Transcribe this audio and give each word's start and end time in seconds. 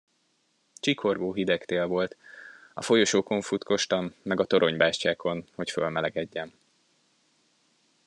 Csikorgó 0.79 1.33
hideg 1.33 1.65
tél 1.65 1.87
volt; 1.87 2.15
a 2.73 2.81
folyosókon 2.81 3.41
futkostam, 3.41 4.13
meg 4.21 4.39
a 4.39 4.45
toronybástyákon, 4.45 5.47
hogy 5.55 5.71
fölmelegedjem. 5.71 6.53